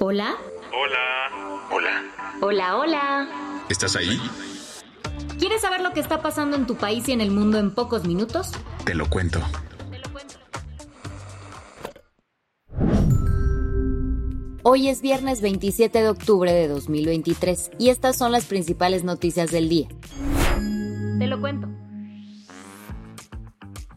Hola. 0.00 0.36
Hola. 0.72 1.66
Hola. 1.72 2.02
Hola, 2.40 2.76
hola. 2.76 3.28
¿Estás 3.68 3.96
ahí? 3.96 4.20
¿Quieres 5.40 5.62
saber 5.62 5.80
lo 5.80 5.92
que 5.92 5.98
está 5.98 6.22
pasando 6.22 6.56
en 6.56 6.68
tu 6.68 6.76
país 6.76 7.08
y 7.08 7.12
en 7.12 7.20
el 7.20 7.32
mundo 7.32 7.58
en 7.58 7.74
pocos 7.74 8.06
minutos? 8.06 8.52
Te 8.84 8.94
lo 8.94 9.10
cuento. 9.10 9.40
Hoy 14.62 14.88
es 14.88 15.02
viernes 15.02 15.40
27 15.40 16.00
de 16.00 16.08
octubre 16.08 16.52
de 16.52 16.68
2023 16.68 17.72
y 17.78 17.88
estas 17.88 18.16
son 18.16 18.30
las 18.30 18.44
principales 18.44 19.02
noticias 19.02 19.50
del 19.50 19.68
día. 19.68 19.88
Te 21.18 21.26
lo 21.26 21.40
cuento. 21.40 21.68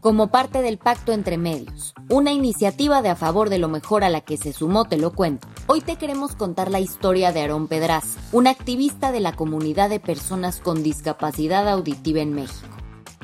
Como 0.00 0.32
parte 0.32 0.62
del 0.62 0.78
pacto 0.78 1.12
entre 1.12 1.38
medios, 1.38 1.94
una 2.08 2.32
iniciativa 2.32 3.02
de 3.02 3.10
a 3.10 3.14
favor 3.14 3.50
de 3.50 3.58
lo 3.58 3.68
mejor 3.68 4.02
a 4.02 4.08
la 4.08 4.22
que 4.22 4.36
se 4.36 4.52
sumó 4.52 4.84
Te 4.84 4.96
lo 4.96 5.12
cuento. 5.12 5.46
Hoy 5.74 5.80
te 5.80 5.96
queremos 5.96 6.36
contar 6.36 6.70
la 6.70 6.80
historia 6.80 7.32
de 7.32 7.40
Aarón 7.40 7.66
Pedraz, 7.66 8.04
un 8.30 8.46
activista 8.46 9.10
de 9.10 9.20
la 9.20 9.32
comunidad 9.32 9.88
de 9.88 10.00
personas 10.00 10.60
con 10.60 10.82
discapacidad 10.82 11.66
auditiva 11.66 12.20
en 12.20 12.34
México. 12.34 12.76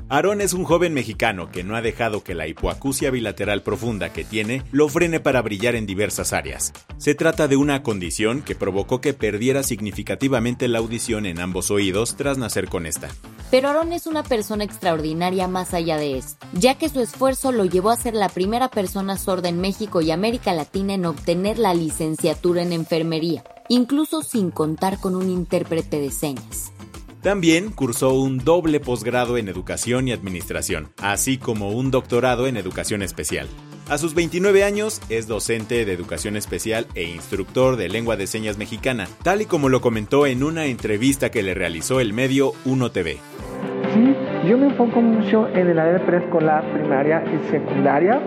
Aarón 0.09 0.41
es 0.41 0.55
un 0.55 0.65
joven 0.65 0.95
mexicano 0.95 1.51
que 1.51 1.63
no 1.63 1.77
ha 1.77 1.83
dejado 1.83 2.25
que 2.25 2.35
la 2.35 2.47
hipoacusia 2.47 3.11
bilateral 3.11 3.63
profunda 3.63 4.15
que 4.15 4.25
tiene 4.25 4.63
lo 4.73 4.89
frene 4.89 5.21
para 5.21 5.43
brillar 5.43 5.75
en 5.75 5.85
diversas 5.85 6.33
áreas. 6.33 6.73
Se 6.97 7.15
trata 7.15 7.49
de 7.49 7.57
una 7.57 7.83
condición 7.83 8.41
que 8.41 8.55
provocó 8.55 9.03
que 9.03 9.13
perdiera 9.13 9.63
significativamente 9.63 10.69
la 10.69 10.79
audición 10.79 11.27
en 11.27 11.41
ambos 11.41 11.71
oídos 11.71 12.17
tras 12.17 12.39
nacer 12.39 12.71
con 12.71 12.87
esta. 12.87 13.11
Pero 13.51 13.69
Aarón 13.69 13.93
es 13.93 14.07
una 14.07 14.23
persona 14.23 14.65
extraordinaria 14.65 15.49
más 15.49 15.73
allá 15.73 15.97
de 15.97 16.19
esto, 16.19 16.47
ya 16.53 16.77
que 16.77 16.91
su 16.91 17.01
esfuerzo 17.01 17.51
lo 17.51 17.65
llevó 17.65 17.91
a 17.91 17.97
ser 17.97 18.15
la 18.15 18.29
primera 18.29 18.69
persona 18.69 19.17
sorda 19.17 19.49
en 19.49 19.61
México 19.61 20.03
y 20.03 20.11
América 20.11 20.53
Latina 20.53 20.95
en 20.95 21.07
obtener 21.07 21.59
la 21.59 21.73
licenciatura 21.73 22.63
en 22.63 22.73
enfermería, 22.73 23.45
incluso 23.69 24.23
sin 24.23 24.51
contar 24.51 25.01
con 25.01 25.15
un 25.15 25.31
intérprete 25.31 25.99
de 25.99 26.11
señas. 26.11 26.73
También 27.23 27.71
cursó 27.71 28.13
un 28.13 28.39
doble 28.39 28.81
posgrado 28.81 29.39
en 29.39 29.49
Educación 29.49 30.09
y 30.09 30.13
Administración, 30.13 30.93
así 30.99 31.37
como 31.39 31.71
un 31.71 31.91
doctorado 31.91 32.47
en 32.47 32.57
Educación 32.57 33.03
Especial. 33.03 33.49
A 33.91 33.97
sus 33.97 34.15
29 34.15 34.65
años 34.65 35.01
es 35.09 35.29
docente 35.29 35.87
de 35.87 35.95
Educación 35.95 36.37
Especial 36.37 36.87
e 36.95 37.05
instructor 37.05 37.77
de 37.77 37.89
lengua 37.89 38.19
de 38.19 38.27
señas 38.27 38.59
mexicana, 38.59 39.07
tal 39.23 39.41
y 39.41 39.47
como 39.47 39.71
lo 39.71 39.81
comentó 39.81 40.27
en 40.27 40.43
una 40.43 40.67
entrevista 40.67 41.31
que 41.31 41.43
le 41.43 41.55
realizó 41.55 41.99
el 41.99 42.13
medio 42.13 42.53
Uno 42.67 42.91
TV. 42.91 43.17
Sí, 43.95 44.15
yo 44.47 44.59
me 44.59 44.67
enfoco 44.67 45.01
mucho 45.01 45.49
en 45.49 45.69
el 45.69 45.79
área 45.79 46.05
preescolar, 46.05 46.71
primaria 46.75 47.25
y 47.25 47.51
secundaria. 47.51 48.21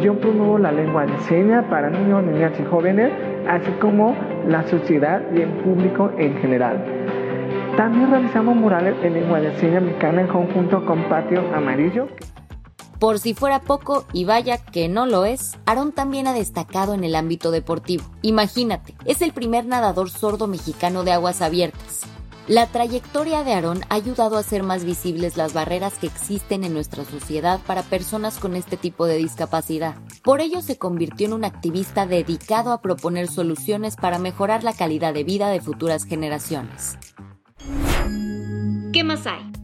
Yo 0.00 0.18
promuevo 0.18 0.58
la 0.58 0.72
lengua 0.72 1.04
de 1.04 1.18
señas 1.28 1.66
para 1.66 1.90
niños, 1.90 2.24
niñas 2.24 2.52
y 2.58 2.64
jóvenes, 2.64 3.12
así 3.46 3.70
como 3.82 4.16
la 4.48 4.66
sociedad 4.70 5.20
y 5.36 5.42
el 5.42 5.50
público 5.58 6.10
en 6.16 6.38
general. 6.38 6.82
También 7.76 8.10
realizamos 8.10 8.56
murales 8.56 8.94
en 9.02 9.12
lengua 9.12 9.42
de 9.42 9.54
señas 9.58 9.82
mexicana 9.82 10.22
en 10.22 10.28
conjunto 10.28 10.86
con 10.86 11.02
Patio 11.10 11.42
Amarillo. 11.54 12.08
Por 13.02 13.18
si 13.18 13.34
fuera 13.34 13.58
poco, 13.58 14.06
y 14.12 14.26
vaya 14.26 14.58
que 14.58 14.88
no 14.88 15.06
lo 15.06 15.24
es, 15.24 15.58
Aarón 15.66 15.90
también 15.90 16.28
ha 16.28 16.32
destacado 16.32 16.94
en 16.94 17.02
el 17.02 17.16
ámbito 17.16 17.50
deportivo. 17.50 18.04
Imagínate, 18.22 18.94
es 19.04 19.22
el 19.22 19.32
primer 19.32 19.66
nadador 19.66 20.08
sordo 20.08 20.46
mexicano 20.46 21.02
de 21.02 21.10
aguas 21.10 21.42
abiertas. 21.42 22.02
La 22.46 22.68
trayectoria 22.68 23.42
de 23.42 23.54
Aarón 23.54 23.80
ha 23.88 23.96
ayudado 23.96 24.36
a 24.36 24.40
hacer 24.40 24.62
más 24.62 24.84
visibles 24.84 25.36
las 25.36 25.52
barreras 25.52 25.94
que 25.98 26.06
existen 26.06 26.62
en 26.62 26.74
nuestra 26.74 27.04
sociedad 27.04 27.58
para 27.66 27.82
personas 27.82 28.38
con 28.38 28.54
este 28.54 28.76
tipo 28.76 29.06
de 29.06 29.16
discapacidad. 29.16 29.96
Por 30.22 30.40
ello 30.40 30.60
se 30.60 30.78
convirtió 30.78 31.26
en 31.26 31.32
un 31.32 31.44
activista 31.44 32.06
dedicado 32.06 32.70
a 32.70 32.80
proponer 32.80 33.26
soluciones 33.26 33.96
para 33.96 34.20
mejorar 34.20 34.62
la 34.62 34.74
calidad 34.74 35.12
de 35.12 35.24
vida 35.24 35.48
de 35.48 35.60
futuras 35.60 36.04
generaciones. 36.04 36.96
¿Qué 38.92 39.02
más 39.02 39.26
hay? 39.26 39.61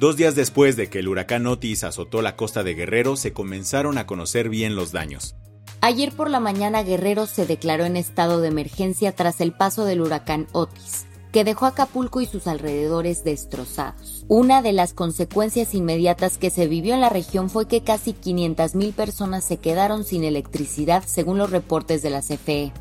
Dos 0.00 0.16
días 0.16 0.34
después 0.34 0.76
de 0.76 0.88
que 0.88 1.00
el 1.00 1.08
huracán 1.08 1.46
Otis 1.46 1.84
azotó 1.84 2.22
la 2.22 2.34
costa 2.34 2.62
de 2.62 2.72
Guerrero, 2.72 3.16
se 3.16 3.34
comenzaron 3.34 3.98
a 3.98 4.06
conocer 4.06 4.48
bien 4.48 4.74
los 4.74 4.92
daños. 4.92 5.34
Ayer 5.82 6.10
por 6.10 6.30
la 6.30 6.40
mañana 6.40 6.82
Guerrero 6.82 7.26
se 7.26 7.44
declaró 7.44 7.84
en 7.84 7.98
estado 7.98 8.40
de 8.40 8.48
emergencia 8.48 9.12
tras 9.12 9.42
el 9.42 9.52
paso 9.52 9.84
del 9.84 10.00
huracán 10.00 10.46
Otis, 10.52 11.04
que 11.32 11.44
dejó 11.44 11.66
Acapulco 11.66 12.22
y 12.22 12.26
sus 12.26 12.46
alrededores 12.46 13.24
destrozados. 13.24 14.24
Una 14.26 14.62
de 14.62 14.72
las 14.72 14.94
consecuencias 14.94 15.74
inmediatas 15.74 16.38
que 16.38 16.48
se 16.48 16.66
vivió 16.66 16.94
en 16.94 17.02
la 17.02 17.10
región 17.10 17.50
fue 17.50 17.68
que 17.68 17.82
casi 17.82 18.14
500.000 18.14 18.94
personas 18.94 19.44
se 19.44 19.58
quedaron 19.58 20.04
sin 20.04 20.24
electricidad 20.24 21.04
según 21.06 21.36
los 21.36 21.50
reportes 21.50 22.00
de 22.00 22.08
la 22.08 22.22
CFE. 22.22 22.72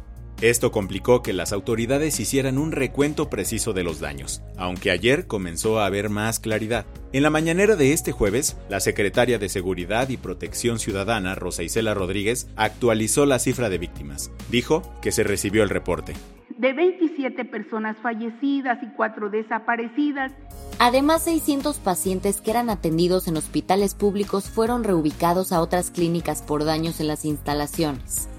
Esto 0.41 0.71
complicó 0.71 1.21
que 1.21 1.33
las 1.33 1.51
autoridades 1.51 2.17
hicieran 2.21 2.57
un 2.57 2.71
recuento 2.71 3.29
preciso 3.29 3.73
de 3.73 3.83
los 3.83 3.99
daños, 3.99 4.41
aunque 4.55 4.89
ayer 4.89 5.27
comenzó 5.27 5.79
a 5.79 5.85
haber 5.85 6.09
más 6.09 6.39
claridad. 6.39 6.85
En 7.11 7.23
la 7.23 7.29
mañanera 7.29 7.75
de 7.75 7.91
este 7.91 8.13
jueves, 8.13 8.55
la 8.69 8.79
secretaria 8.79 9.37
de 9.37 9.49
Seguridad 9.49 10.07
y 10.07 10.15
Protección 10.15 10.79
Ciudadana, 10.79 11.35
Rosa 11.35 11.63
Isela 11.63 11.93
Rodríguez, 11.93 12.47
actualizó 12.55 13.25
la 13.25 13.37
cifra 13.37 13.67
de 13.67 13.79
víctimas. 13.79 14.31
Dijo 14.49 14.81
que 15.01 15.11
se 15.11 15.23
recibió 15.23 15.61
el 15.61 15.69
reporte. 15.69 16.13
De 16.57 16.71
27 16.71 17.43
personas 17.43 17.97
fallecidas 18.01 18.81
y 18.81 18.87
4 18.95 19.29
desaparecidas. 19.29 20.31
Además, 20.77 21.23
600 21.23 21.79
pacientes 21.79 22.39
que 22.39 22.51
eran 22.51 22.69
atendidos 22.69 23.27
en 23.27 23.35
hospitales 23.35 23.93
públicos 23.93 24.49
fueron 24.49 24.85
reubicados 24.85 25.51
a 25.51 25.59
otras 25.59 25.91
clínicas 25.91 26.41
por 26.41 26.63
daños 26.63 27.01
en 27.01 27.07
las 27.07 27.25
instalaciones. 27.25 28.29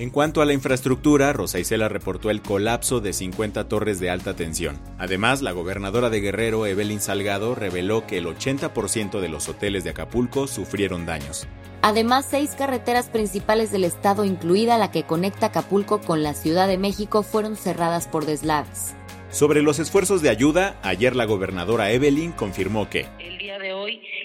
En 0.00 0.08
cuanto 0.08 0.40
a 0.40 0.46
la 0.46 0.54
infraestructura, 0.54 1.34
Rosa 1.34 1.58
Isela 1.58 1.90
reportó 1.90 2.30
el 2.30 2.40
colapso 2.40 3.02
de 3.02 3.12
50 3.12 3.68
torres 3.68 4.00
de 4.00 4.08
alta 4.08 4.34
tensión. 4.34 4.80
Además, 4.96 5.42
la 5.42 5.52
gobernadora 5.52 6.08
de 6.08 6.22
Guerrero, 6.22 6.64
Evelyn 6.64 7.02
Salgado, 7.02 7.54
reveló 7.54 8.06
que 8.06 8.16
el 8.16 8.24
80% 8.24 9.20
de 9.20 9.28
los 9.28 9.50
hoteles 9.50 9.84
de 9.84 9.90
Acapulco 9.90 10.46
sufrieron 10.46 11.04
daños. 11.04 11.46
Además, 11.82 12.26
seis 12.30 12.52
carreteras 12.56 13.10
principales 13.10 13.72
del 13.72 13.84
estado, 13.84 14.24
incluida 14.24 14.78
la 14.78 14.90
que 14.90 15.02
conecta 15.02 15.48
Acapulco 15.48 16.00
con 16.00 16.22
la 16.22 16.32
Ciudad 16.32 16.66
de 16.66 16.78
México, 16.78 17.22
fueron 17.22 17.54
cerradas 17.54 18.08
por 18.08 18.24
deslaves. 18.24 18.94
Sobre 19.30 19.60
los 19.60 19.78
esfuerzos 19.80 20.22
de 20.22 20.30
ayuda, 20.30 20.76
ayer 20.82 21.14
la 21.14 21.26
gobernadora 21.26 21.92
Evelyn 21.92 22.32
confirmó 22.32 22.88
que 22.88 23.06
el 23.18 23.39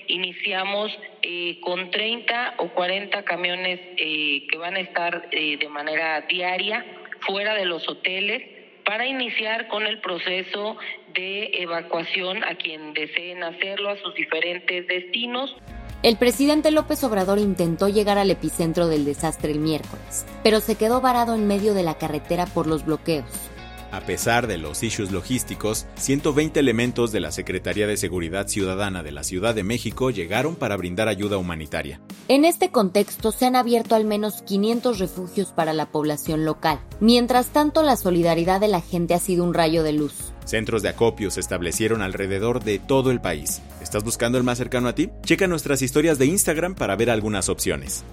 iniciamos 0.07 0.91
eh, 1.21 1.59
con 1.61 1.91
30 1.91 2.55
o 2.57 2.69
40 2.69 3.23
camiones 3.23 3.79
eh, 3.97 4.45
que 4.49 4.57
van 4.57 4.75
a 4.75 4.79
estar 4.79 5.27
eh, 5.31 5.57
de 5.57 5.69
manera 5.69 6.21
diaria 6.21 6.85
fuera 7.21 7.53
de 7.55 7.65
los 7.65 7.87
hoteles 7.87 8.43
para 8.85 9.07
iniciar 9.07 9.67
con 9.67 9.85
el 9.85 9.99
proceso 9.99 10.77
de 11.13 11.49
evacuación 11.61 12.43
a 12.43 12.55
quien 12.55 12.93
deseen 12.93 13.43
hacerlo 13.43 13.89
a 13.89 13.97
sus 13.97 14.13
diferentes 14.13 14.87
destinos. 14.87 15.55
El 16.03 16.17
presidente 16.17 16.69
López 16.69 17.03
Obrador 17.03 17.39
intentó 17.39 17.89
llegar 17.89 18.19
al 18.19 18.29
epicentro 18.29 18.87
del 18.87 19.05
desastre 19.05 19.51
el 19.51 19.59
miércoles, 19.59 20.25
pero 20.43 20.59
se 20.59 20.77
quedó 20.77 21.01
varado 21.01 21.33
en 21.33 21.47
medio 21.47 21.73
de 21.73 21.81
la 21.81 21.97
carretera 21.97 22.45
por 22.45 22.67
los 22.67 22.85
bloqueos. 22.85 23.49
A 23.91 24.01
pesar 24.01 24.47
de 24.47 24.57
los 24.57 24.83
issues 24.83 25.11
logísticos, 25.11 25.85
120 25.95 26.59
elementos 26.59 27.11
de 27.11 27.19
la 27.19 27.31
Secretaría 27.31 27.87
de 27.87 27.97
Seguridad 27.97 28.47
Ciudadana 28.47 29.03
de 29.03 29.11
la 29.11 29.23
Ciudad 29.23 29.55
de 29.55 29.63
México 29.63 30.09
llegaron 30.09 30.55
para 30.55 30.75
brindar 30.75 31.07
ayuda 31.07 31.37
humanitaria. 31.37 32.01
En 32.27 32.45
este 32.45 32.71
contexto 32.71 33.31
se 33.31 33.45
han 33.45 33.55
abierto 33.55 33.95
al 33.95 34.05
menos 34.05 34.41
500 34.41 34.99
refugios 34.99 35.51
para 35.51 35.73
la 35.73 35.91
población 35.91 36.45
local. 36.45 36.79
Mientras 36.99 37.47
tanto, 37.47 37.83
la 37.83 37.95
solidaridad 37.95 38.59
de 38.59 38.67
la 38.67 38.81
gente 38.81 39.13
ha 39.13 39.19
sido 39.19 39.43
un 39.43 39.53
rayo 39.53 39.83
de 39.83 39.93
luz. 39.93 40.33
Centros 40.45 40.81
de 40.83 40.89
acopio 40.89 41.31
se 41.31 41.39
establecieron 41.39 42.01
alrededor 42.01 42.63
de 42.63 42.79
todo 42.79 43.11
el 43.11 43.21
país. 43.21 43.61
¿Estás 43.81 44.03
buscando 44.03 44.37
el 44.37 44.43
más 44.43 44.57
cercano 44.57 44.87
a 44.87 44.95
ti? 44.95 45.09
Checa 45.23 45.47
nuestras 45.47 45.81
historias 45.81 46.19
de 46.19 46.27
Instagram 46.27 46.75
para 46.75 46.95
ver 46.95 47.09
algunas 47.09 47.49
opciones. 47.49 48.03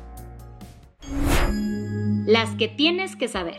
Las 2.27 2.51
que 2.57 2.69
tienes 2.69 3.17
que 3.17 3.29
saber. 3.29 3.59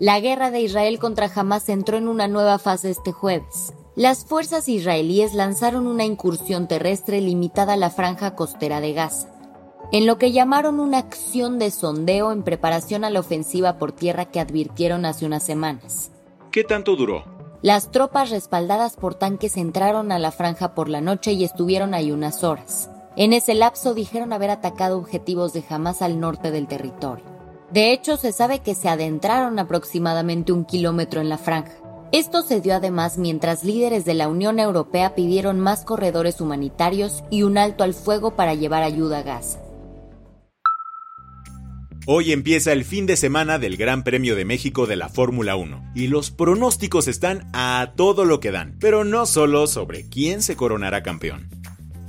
La 0.00 0.20
guerra 0.20 0.52
de 0.52 0.60
Israel 0.60 1.00
contra 1.00 1.28
Hamas 1.34 1.68
entró 1.68 1.96
en 1.96 2.06
una 2.06 2.28
nueva 2.28 2.60
fase 2.60 2.90
este 2.90 3.10
jueves. 3.10 3.72
las 3.96 4.24
fuerzas 4.24 4.68
israelíes 4.68 5.34
lanzaron 5.34 5.88
una 5.88 6.04
incursión 6.04 6.68
terrestre 6.68 7.20
limitada 7.20 7.72
a 7.72 7.76
la 7.76 7.90
franja 7.90 8.36
costera 8.36 8.80
de 8.80 8.92
Gaza, 8.92 9.28
en 9.90 10.06
lo 10.06 10.16
que 10.18 10.30
llamaron 10.30 10.78
una 10.78 10.98
acción 10.98 11.58
de 11.58 11.72
sondeo 11.72 12.30
en 12.30 12.44
preparación 12.44 13.02
a 13.02 13.10
la 13.10 13.18
ofensiva 13.18 13.76
por 13.76 13.90
tierra 13.90 14.26
que 14.26 14.38
advirtieron 14.38 15.04
hace 15.04 15.26
unas 15.26 15.42
semanas. 15.42 16.12
¿Qué 16.52 16.62
tanto 16.62 16.94
duró? 16.94 17.24
Las 17.60 17.90
tropas 17.90 18.30
respaldadas 18.30 18.94
por 18.94 19.16
tanques 19.16 19.56
entraron 19.56 20.12
a 20.12 20.20
la 20.20 20.30
franja 20.30 20.76
por 20.76 20.88
la 20.88 21.00
noche 21.00 21.32
y 21.32 21.42
estuvieron 21.42 21.92
ahí 21.92 22.12
unas 22.12 22.44
horas. 22.44 22.88
En 23.16 23.32
ese 23.32 23.54
lapso 23.54 23.94
dijeron 23.94 24.32
haber 24.32 24.50
atacado 24.50 24.96
objetivos 24.96 25.52
de 25.52 25.64
Hamas 25.68 26.02
al 26.02 26.20
norte 26.20 26.52
del 26.52 26.68
territorio. 26.68 27.37
De 27.72 27.92
hecho, 27.92 28.16
se 28.16 28.32
sabe 28.32 28.60
que 28.60 28.74
se 28.74 28.88
adentraron 28.88 29.58
aproximadamente 29.58 30.52
un 30.52 30.64
kilómetro 30.64 31.20
en 31.20 31.28
la 31.28 31.36
franja. 31.36 31.72
Esto 32.12 32.40
se 32.40 32.62
dio 32.62 32.74
además 32.74 33.18
mientras 33.18 33.62
líderes 33.62 34.06
de 34.06 34.14
la 34.14 34.28
Unión 34.28 34.58
Europea 34.58 35.14
pidieron 35.14 35.60
más 35.60 35.84
corredores 35.84 36.40
humanitarios 36.40 37.22
y 37.30 37.42
un 37.42 37.58
alto 37.58 37.84
al 37.84 37.92
fuego 37.92 38.34
para 38.34 38.54
llevar 38.54 38.82
ayuda 38.82 39.18
a 39.18 39.22
Gaza. 39.22 39.60
Hoy 42.06 42.32
empieza 42.32 42.72
el 42.72 42.86
fin 42.86 43.04
de 43.04 43.18
semana 43.18 43.58
del 43.58 43.76
Gran 43.76 44.02
Premio 44.02 44.34
de 44.34 44.46
México 44.46 44.86
de 44.86 44.96
la 44.96 45.10
Fórmula 45.10 45.56
1 45.56 45.92
y 45.94 46.06
los 46.06 46.30
pronósticos 46.30 47.06
están 47.06 47.50
a 47.52 47.92
todo 47.96 48.24
lo 48.24 48.40
que 48.40 48.50
dan, 48.50 48.78
pero 48.80 49.04
no 49.04 49.26
solo 49.26 49.66
sobre 49.66 50.08
quién 50.08 50.40
se 50.40 50.56
coronará 50.56 51.02
campeón 51.02 51.57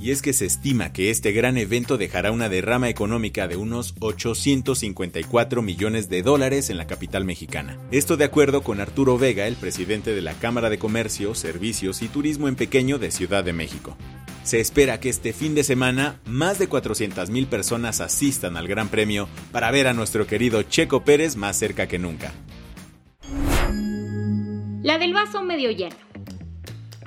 y 0.00 0.10
es 0.10 0.22
que 0.22 0.32
se 0.32 0.46
estima 0.46 0.92
que 0.92 1.10
este 1.10 1.32
gran 1.32 1.58
evento 1.58 1.98
dejará 1.98 2.32
una 2.32 2.48
derrama 2.48 2.88
económica 2.88 3.46
de 3.46 3.56
unos 3.56 3.94
854 4.00 5.62
millones 5.62 6.08
de 6.08 6.22
dólares 6.22 6.70
en 6.70 6.78
la 6.78 6.86
capital 6.86 7.24
mexicana. 7.24 7.78
Esto 7.90 8.16
de 8.16 8.24
acuerdo 8.24 8.62
con 8.62 8.80
Arturo 8.80 9.18
Vega, 9.18 9.46
el 9.46 9.56
presidente 9.56 10.14
de 10.14 10.22
la 10.22 10.34
Cámara 10.34 10.70
de 10.70 10.78
Comercio, 10.78 11.34
Servicios 11.34 12.00
y 12.02 12.08
Turismo 12.08 12.48
en 12.48 12.56
Pequeño 12.56 12.98
de 12.98 13.10
Ciudad 13.10 13.44
de 13.44 13.52
México. 13.52 13.96
Se 14.42 14.58
espera 14.58 15.00
que 15.00 15.10
este 15.10 15.34
fin 15.34 15.54
de 15.54 15.64
semana 15.64 16.18
más 16.24 16.58
de 16.58 16.68
400.000 16.68 17.46
personas 17.46 18.00
asistan 18.00 18.56
al 18.56 18.66
Gran 18.66 18.88
Premio 18.88 19.28
para 19.52 19.70
ver 19.70 19.86
a 19.86 19.92
nuestro 19.92 20.26
querido 20.26 20.62
Checo 20.62 21.04
Pérez 21.04 21.36
más 21.36 21.56
cerca 21.58 21.86
que 21.86 21.98
nunca. 21.98 22.32
La 24.82 24.96
del 24.96 25.12
vaso 25.12 25.42
medio 25.44 25.70
lleno. 25.70 25.94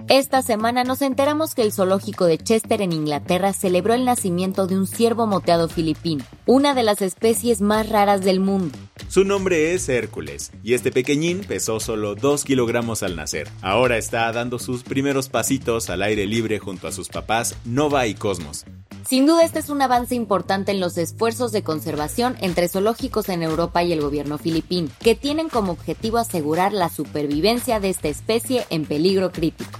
Esta 0.09 0.41
semana 0.41 0.83
nos 0.83 1.01
enteramos 1.01 1.55
que 1.55 1.61
el 1.61 1.71
zoológico 1.71 2.25
de 2.25 2.37
Chester 2.37 2.81
en 2.81 2.91
Inglaterra 2.91 3.53
celebró 3.53 3.93
el 3.93 4.03
nacimiento 4.03 4.67
de 4.67 4.77
un 4.77 4.85
ciervo 4.85 5.27
moteado 5.27 5.69
filipino, 5.69 6.25
una 6.45 6.75
de 6.75 6.83
las 6.83 7.01
especies 7.01 7.61
más 7.61 7.87
raras 7.87 8.21
del 8.21 8.41
mundo. 8.41 8.77
Su 9.07 9.23
nombre 9.23 9.73
es 9.73 9.87
Hércules, 9.87 10.51
y 10.61 10.73
este 10.73 10.91
pequeñín 10.91 11.45
pesó 11.47 11.79
solo 11.79 12.15
2 12.15 12.43
kilogramos 12.43 13.01
al 13.01 13.15
nacer. 13.15 13.47
Ahora 13.61 13.97
está 13.97 14.29
dando 14.33 14.59
sus 14.59 14.83
primeros 14.83 15.29
pasitos 15.29 15.89
al 15.89 16.01
aire 16.01 16.25
libre 16.25 16.59
junto 16.59 16.89
a 16.89 16.91
sus 16.91 17.07
papás 17.07 17.55
Nova 17.63 18.05
y 18.05 18.13
Cosmos. 18.13 18.65
Sin 19.07 19.25
duda 19.25 19.45
este 19.45 19.59
es 19.59 19.69
un 19.69 19.81
avance 19.81 20.15
importante 20.15 20.71
en 20.71 20.81
los 20.81 20.97
esfuerzos 20.97 21.53
de 21.53 21.63
conservación 21.63 22.35
entre 22.41 22.67
zoológicos 22.67 23.29
en 23.29 23.41
Europa 23.41 23.83
y 23.83 23.93
el 23.93 24.01
gobierno 24.01 24.37
filipino, 24.37 24.89
que 24.99 25.15
tienen 25.15 25.47
como 25.47 25.71
objetivo 25.71 26.17
asegurar 26.17 26.73
la 26.73 26.89
supervivencia 26.89 27.79
de 27.79 27.89
esta 27.89 28.09
especie 28.09 28.65
en 28.69 28.85
peligro 28.85 29.31
crítico. 29.31 29.79